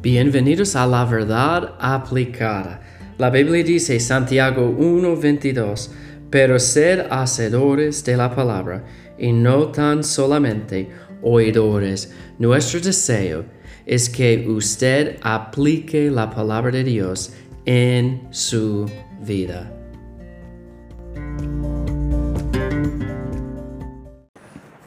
Bienvenidos 0.00 0.76
a 0.76 0.86
la 0.86 1.04
verdad 1.04 1.74
aplicada. 1.80 2.80
La 3.18 3.30
Biblia 3.30 3.64
dice 3.64 3.98
Santiago 3.98 4.70
1:22, 4.70 5.90
pero 6.30 6.60
sed 6.60 7.06
hacedores 7.10 8.04
de 8.04 8.16
la 8.16 8.32
palabra 8.32 8.84
y 9.18 9.32
no 9.32 9.72
tan 9.72 10.04
solamente 10.04 10.88
oidores. 11.20 12.14
Nuestro 12.38 12.78
deseo 12.78 13.44
es 13.86 14.08
que 14.08 14.46
usted 14.48 15.16
aplique 15.20 16.12
la 16.12 16.30
palabra 16.30 16.70
de 16.70 16.84
Dios 16.84 17.32
en 17.64 18.28
su 18.30 18.88
vida. 19.20 19.74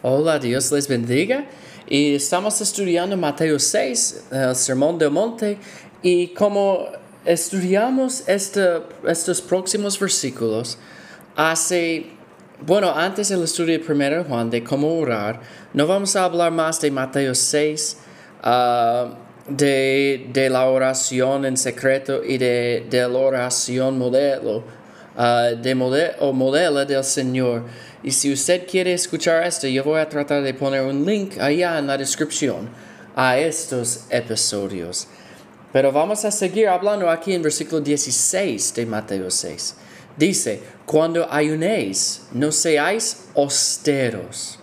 Hola, 0.03 0.39
Dios 0.39 0.71
les 0.71 0.87
bendiga. 0.87 1.47
Y 1.91 2.15
estamos 2.15 2.61
estudiando 2.61 3.17
Mateo 3.17 3.59
6, 3.59 4.27
el 4.31 4.55
Sermón 4.55 4.97
del 4.97 5.11
Monte, 5.11 5.57
y 6.01 6.27
como 6.27 6.85
estudiamos 7.25 8.23
este, 8.29 8.83
estos 9.05 9.41
próximos 9.41 9.99
versículos, 9.99 10.77
hace, 11.35 12.05
bueno, 12.65 12.93
antes 12.95 13.27
del 13.27 13.43
estudio 13.43 13.77
de 13.77 13.83
1 13.85 14.23
Juan 14.23 14.49
de 14.49 14.63
cómo 14.63 14.99
orar, 14.99 15.41
no 15.73 15.85
vamos 15.85 16.15
a 16.15 16.23
hablar 16.23 16.53
más 16.53 16.79
de 16.79 16.91
Mateo 16.91 17.35
6, 17.35 17.97
ah, 18.43 19.13
de, 19.49 20.29
de, 20.31 20.49
la 20.49 20.67
oración 20.67 21.43
en 21.43 21.57
secreto 21.57 22.23
y 22.23 22.37
de, 22.37 22.87
de 22.89 23.01
la 23.01 23.17
oración 23.17 23.97
modelo, 23.97 24.63
ah, 25.17 25.49
de 25.55 25.75
modelo, 25.75 26.13
o 26.19 26.33
modelo 26.33 26.85
del 26.85 27.03
Señor. 27.03 27.65
Y 28.03 28.11
si 28.11 28.31
usted 28.31 28.67
quiere 28.67 28.93
escuchar 28.93 29.43
esto, 29.43 29.67
yo 29.67 29.83
voy 29.83 29.99
a 29.99 30.09
tratar 30.09 30.41
de 30.41 30.53
poner 30.53 30.81
un 30.81 31.05
link 31.05 31.37
allá 31.39 31.77
en 31.77 31.87
la 31.87 31.97
descripción 31.97 32.69
a 33.15 33.37
estos 33.37 34.05
episodios. 34.09 35.07
Pero 35.71 35.91
vamos 35.91 36.25
a 36.25 36.31
seguir 36.31 36.67
hablando 36.67 37.09
aquí 37.09 37.33
en 37.33 37.41
versículo 37.41 37.81
16 37.81 38.73
de 38.75 38.85
Mateo 38.85 39.31
6. 39.31 39.75
Dice, 40.17 40.61
cuando 40.85 41.31
ayunéis, 41.31 42.23
no 42.33 42.51
seáis 42.51 43.27
austeros 43.35 44.59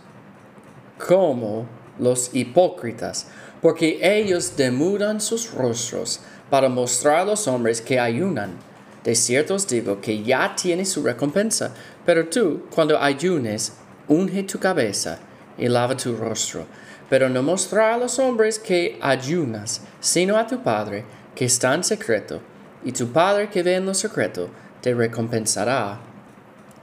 como 0.99 1.67
los 1.99 2.35
hipócritas, 2.35 3.27
porque 3.63 3.99
ellos 4.03 4.57
demudan 4.57 5.21
sus 5.21 5.51
rostros 5.53 6.21
para 6.51 6.69
mostrar 6.69 7.21
a 7.21 7.25
los 7.25 7.49
hombres 7.49 7.81
que 7.81 7.99
ayunan 7.99 8.57
de 9.05 9.15
cierto 9.15 9.55
os 9.55 9.67
digo 9.67 10.01
que 10.01 10.23
ya 10.23 10.55
tienes 10.55 10.91
su 10.91 11.03
recompensa, 11.03 11.73
pero 12.05 12.29
tú, 12.29 12.63
cuando 12.75 12.99
ayunes, 12.99 13.73
unge 14.09 14.43
tu 14.43 14.59
cabeza 14.59 15.19
y 15.57 15.69
lava 15.69 15.97
tu 15.97 16.17
rostro, 16.17 16.67
pero 17.09 17.29
no 17.29 17.43
mostrar 17.43 17.93
a 17.93 17.99
los 17.99 18.19
hombres 18.19 18.59
que 18.59 18.99
ayunas, 19.01 19.83
sino 20.01 20.37
a 20.37 20.47
tu 20.47 20.63
Padre 20.63 21.05
que 21.35 21.45
está 21.45 21.75
en 21.75 21.85
secreto, 21.85 22.41
y 22.85 22.93
tu 22.93 23.09
Padre 23.13 23.49
que 23.49 23.63
ve 23.63 23.77
en 23.77 23.87
lo 23.87 23.95
secreto 23.95 24.49
te 24.81 24.95
recompensará 24.95 26.01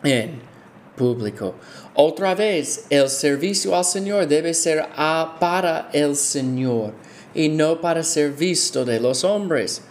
en 0.03 0.41
público. 0.95 1.55
Otra 1.93 2.35
vez, 2.35 2.85
el 2.89 3.09
servicio 3.09 3.75
al 3.75 3.85
Señor 3.85 4.27
debe 4.27 4.53
ser 4.53 4.87
para 5.39 5.89
el 5.93 6.15
Señor 6.15 6.93
y 7.33 7.49
no 7.49 7.81
para 7.81 8.03
ser 8.03 8.31
visto 8.31 8.85
de 8.85 8.99
los 8.99 9.23
hombres. 9.23 9.81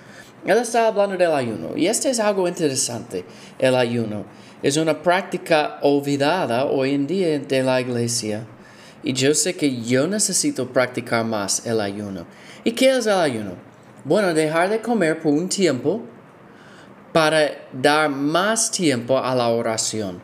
Él 0.44 0.58
está 0.58 0.88
hablando 0.88 1.16
del 1.16 1.32
ayuno 1.32 1.70
y 1.76 1.86
este 1.86 2.10
es 2.10 2.20
algo 2.20 2.46
interesante. 2.46 3.24
El 3.58 3.74
ayuno 3.74 4.24
es 4.62 4.76
una 4.76 5.02
práctica 5.02 5.78
olvidada 5.82 6.66
hoy 6.66 6.94
en 6.94 7.06
día 7.06 7.38
de 7.38 7.62
la 7.62 7.80
iglesia. 7.80 8.46
Y 9.02 9.12
yo 9.12 9.34
sé 9.34 9.54
que 9.54 9.82
yo 9.82 10.06
necesito 10.06 10.72
practicar 10.72 11.24
más 11.24 11.66
el 11.66 11.80
ayuno. 11.80 12.26
¿Y 12.64 12.72
qué 12.72 12.96
es 12.96 13.06
el 13.06 13.18
ayuno? 13.18 13.52
Bueno, 14.04 14.32
dejar 14.32 14.70
de 14.70 14.80
comer 14.80 15.20
por 15.20 15.32
un 15.32 15.48
tiempo 15.48 16.02
para 17.12 17.52
dar 17.72 18.10
más 18.10 18.70
tiempo 18.70 19.18
a 19.18 19.34
la 19.34 19.48
oración. 19.48 20.20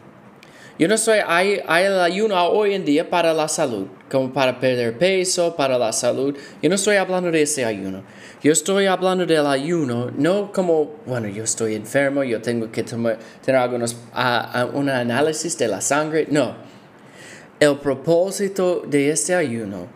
Yo 0.78 0.88
no 0.88 0.96
soy, 0.96 1.18
el 1.18 2.00
ayuno 2.00 2.42
hoy 2.48 2.74
en 2.74 2.84
día 2.84 3.08
para 3.08 3.34
la 3.34 3.48
salud, 3.48 3.86
como 4.10 4.32
para 4.32 4.58
perder 4.58 4.98
peso, 4.98 5.54
para 5.54 5.78
la 5.78 5.92
salud. 5.92 6.36
Yo 6.60 6.68
no 6.68 6.74
estoy 6.74 6.96
hablando 6.96 7.30
de 7.30 7.42
ese 7.42 7.64
ayuno. 7.64 8.02
Yo 8.42 8.52
estoy 8.52 8.86
hablando 8.86 9.24
del 9.26 9.46
ayuno, 9.46 10.10
no 10.16 10.50
como, 10.52 10.96
bueno, 11.06 11.28
yo 11.28 11.44
estoy 11.44 11.74
enfermo, 11.74 12.24
yo 12.24 12.40
tengo 12.42 12.70
que 12.72 12.82
tomar, 12.82 13.18
tener 13.44 13.60
algunos, 13.60 13.96
un 14.72 14.88
análisis 14.88 15.56
de 15.58 15.68
la 15.68 15.80
sangre. 15.80 16.26
No. 16.30 16.56
El 17.60 17.76
propósito 17.76 18.82
de 18.86 19.10
este 19.10 19.34
ayuno 19.34 19.86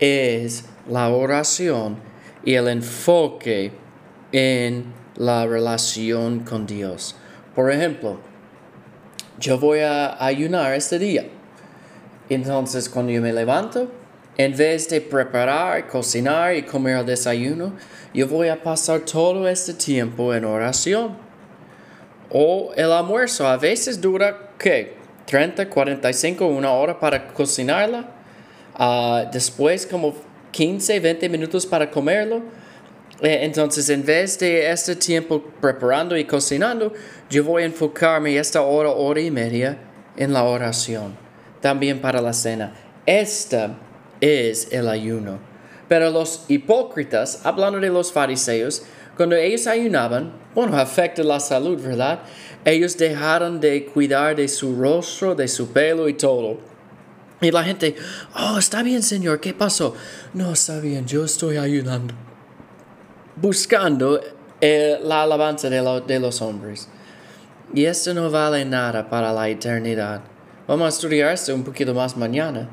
es 0.00 0.64
la 0.88 1.10
oración 1.10 1.98
y 2.44 2.54
el 2.54 2.68
enfoque 2.68 3.72
en 4.32 4.92
la 5.16 5.46
relación 5.46 6.40
con 6.40 6.66
Dios. 6.66 7.14
Por 7.54 7.70
ejemplo, 7.70 8.18
yo 9.38 9.58
voy 9.58 9.80
a 9.80 10.24
ayunar 10.24 10.74
este 10.74 10.98
día. 10.98 11.26
Entonces, 12.28 12.88
cuando 12.88 13.12
yo 13.12 13.20
me 13.20 13.32
levanto, 13.32 13.88
en 14.36 14.56
vez 14.56 14.88
de 14.88 15.00
preparar, 15.00 15.86
cocinar 15.88 16.56
y 16.56 16.62
comer 16.62 16.98
el 16.98 17.06
desayuno, 17.06 17.74
yo 18.14 18.28
voy 18.28 18.48
a 18.48 18.62
pasar 18.62 19.00
todo 19.00 19.46
este 19.48 19.74
tiempo 19.74 20.34
en 20.34 20.44
oración. 20.44 21.16
O 22.30 22.72
el 22.76 22.90
almuerzo 22.90 23.46
a 23.46 23.56
veces 23.56 24.00
dura, 24.00 24.52
¿qué? 24.58 24.94
30, 25.26 25.68
45, 25.68 26.46
una 26.46 26.72
hora 26.72 26.98
para 26.98 27.28
cocinarla. 27.28 28.10
Uh, 28.78 29.30
después 29.30 29.86
como 29.86 30.14
15, 30.50 30.98
20 30.98 31.28
minutos 31.28 31.66
para 31.66 31.90
comerlo 31.90 32.42
eh, 33.22 33.44
entonces, 33.44 33.88
en 33.88 34.04
vez 34.04 34.36
de 34.40 34.68
este 34.68 34.96
tiempo 34.96 35.40
preparando 35.60 36.16
y 36.16 36.24
cocinando, 36.24 36.92
yo 37.30 37.44
voy 37.44 37.62
a 37.62 37.66
enfocarme 37.66 38.36
esta 38.36 38.62
hora, 38.62 38.90
hora 38.90 39.20
y 39.20 39.30
media 39.30 39.78
en 40.16 40.32
la 40.32 40.42
oración. 40.42 41.21
También 41.62 42.02
para 42.02 42.20
la 42.20 42.34
cena. 42.34 42.74
Este 43.06 43.68
es 44.20 44.68
el 44.70 44.86
ayuno. 44.88 45.38
Pero 45.88 46.10
los 46.10 46.44
hipócritas, 46.48 47.40
hablando 47.44 47.80
de 47.80 47.88
los 47.88 48.12
fariseos, 48.12 48.82
cuando 49.16 49.36
ellos 49.36 49.66
ayunaban, 49.66 50.34
bueno, 50.54 50.76
afecta 50.76 51.22
la 51.22 51.40
salud, 51.40 51.80
¿verdad? 51.80 52.20
Ellos 52.66 52.98
dejaron 52.98 53.58
de 53.60 53.86
cuidar 53.86 54.36
de 54.36 54.48
su 54.48 54.76
rostro, 54.76 55.34
de 55.34 55.48
su 55.48 55.72
pelo 55.72 56.06
y 56.10 56.14
todo. 56.14 56.58
Y 57.40 57.50
la 57.50 57.64
gente, 57.64 57.96
oh, 58.38 58.58
está 58.58 58.82
bien, 58.82 59.02
Señor, 59.02 59.40
¿qué 59.40 59.54
pasó? 59.54 59.94
No, 60.34 60.52
está 60.52 60.78
bien, 60.80 61.06
yo 61.06 61.24
estoy 61.24 61.56
ayunando 61.56 62.14
buscando 63.36 64.20
eh, 64.60 64.98
la 65.02 65.22
alabanza 65.22 65.68
de, 65.70 66.20
los 66.20 66.42
hombres. 66.42 66.88
Y 67.74 67.84
esto 67.84 68.12
no 68.14 68.30
vale 68.30 68.64
nada 68.64 69.08
para 69.08 69.32
la 69.32 69.48
eternidad. 69.48 70.22
Vamos 70.66 70.86
a 70.86 70.88
estudiar 70.90 71.32
esto 71.32 71.54
un 71.54 71.64
poquito 71.64 71.92
más 71.92 72.16
mañana, 72.16 72.68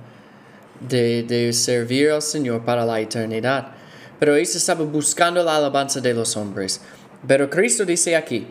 de, 0.79 1.23
de 1.23 1.51
servir 1.53 2.11
al 2.11 2.21
Señor 2.21 2.63
para 2.63 2.85
la 2.85 2.99
eternidad. 2.99 3.71
Pero 4.19 4.35
ellos 4.35 4.55
estaban 4.55 4.91
buscando 4.91 5.43
la 5.43 5.57
alabanza 5.57 5.99
de 5.99 6.13
los 6.13 6.37
hombres. 6.37 6.81
Pero 7.27 7.49
Cristo 7.49 7.85
dice 7.85 8.15
aquí, 8.15 8.45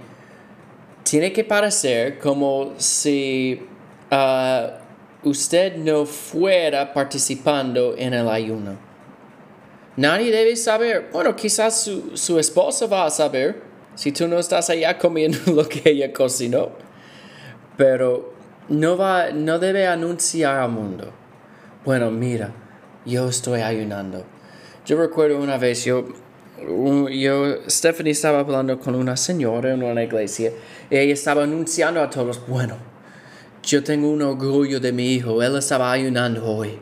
tiene 1.05 1.33
que 1.33 1.45
parecer 1.45 2.19
como 2.19 2.75
si 2.79 3.63
uh, 4.11 5.29
usted 5.29 5.77
no 5.77 6.05
fuera 6.05 6.93
participando 6.93 7.95
en 7.97 8.15
el 8.15 8.29
ayuno. 8.29 8.77
Nadie 9.97 10.31
debe 10.31 10.57
saber. 10.57 11.09
Bueno, 11.13 11.35
quizás 11.35 11.83
su, 11.83 12.17
su 12.17 12.39
esposa 12.39 12.87
va 12.87 13.07
a 13.07 13.11
saber 13.11 13.63
si 13.95 14.13
tú 14.13 14.29
no 14.29 14.39
estás 14.39 14.69
allá 14.71 14.99
comiendo 14.99 15.39
lo 15.53 15.69
que 15.69 15.91
ella 15.91 16.13
cocinó. 16.13 16.71
Pero 17.77 18.38
no, 18.69 18.97
va, 18.97 19.31
no 19.31 19.59
debe 19.59 19.87
anunciar 19.87 20.59
al 20.59 20.71
mundo. 20.71 21.13
Bueno, 21.85 22.11
mira, 22.11 22.53
yo 23.05 23.29
estoy 23.29 23.61
ayunando. 23.61 24.25
Yo 24.85 25.01
recuerdo 25.01 25.39
una 25.39 25.59
vez, 25.59 25.85
yo, 25.85 26.07
yo, 27.11 27.69
Stephanie 27.69 28.13
estaba 28.13 28.41
hablando 28.41 28.79
con 28.79 28.95
una 28.95 29.17
señora 29.17 29.73
en 29.73 29.83
una 29.83 30.03
iglesia 30.03 30.53
y 30.91 30.97
ella 30.97 31.13
estaba 31.13 31.45
anunciando 31.45 32.03
a 32.03 32.11
todos, 32.11 32.47
bueno, 32.47 32.77
yo 33.63 33.83
tengo 33.85 34.11
un 34.11 34.23
orgullo 34.23 34.81
de 34.81 34.93
mi 34.93 35.13
hijo, 35.13 35.43
él 35.43 35.57
estaba 35.57 35.93
ayunando 35.93 36.45
hoy. 36.45 36.79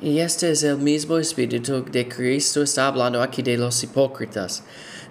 Y 0.00 0.20
este 0.20 0.52
es 0.52 0.62
el 0.62 0.78
mismo 0.78 1.18
espíritu 1.18 1.84
de 1.84 2.06
Cristo 2.06 2.62
está 2.62 2.86
hablando 2.86 3.20
aquí 3.20 3.42
de 3.42 3.56
los 3.56 3.82
hipócritas. 3.82 4.62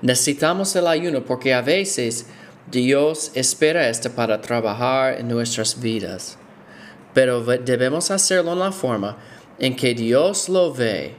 Necesitamos 0.01 0.73
el 0.77 0.87
ayuno 0.87 1.25
porque 1.25 1.53
a 1.53 1.61
veces 1.61 2.25
Dios 2.69 3.31
espera 3.33 3.87
esto 3.87 4.11
para 4.11 4.41
trabajar 4.41 5.19
en 5.19 5.29
nuestras 5.29 5.79
vidas. 5.79 6.37
Pero 7.13 7.41
debemos 7.41 8.11
hacerlo 8.11 8.53
en 8.53 8.59
la 8.59 8.71
forma 8.71 9.17
en 9.57 9.75
que 9.75 9.93
Dios 9.93 10.49
lo 10.49 10.73
ve 10.73 11.15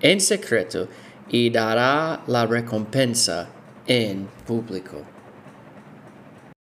en 0.00 0.20
secreto 0.20 0.88
y 1.28 1.50
dará 1.50 2.22
la 2.26 2.46
recompensa 2.46 3.48
en 3.86 4.28
público. 4.46 5.11